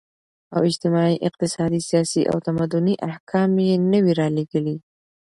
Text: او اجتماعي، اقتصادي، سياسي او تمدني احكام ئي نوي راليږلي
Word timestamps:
او 0.55 0.59
اجتماعي، 0.69 1.15
اقتصادي، 1.27 1.79
سياسي 1.89 2.23
او 2.31 2.37
تمدني 2.47 2.95
احكام 3.09 3.49
ئي 3.63 3.71
نوي 3.93 4.11
راليږلي 4.19 4.75